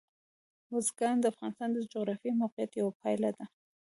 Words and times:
بزګان 0.69 1.15
د 1.19 1.25
افغانستان 1.33 1.69
د 1.73 1.77
جغرافیایي 1.93 2.39
موقیعت 2.41 2.71
یوه 2.81 2.93
پایله 3.01 3.29
ده. 3.37 3.45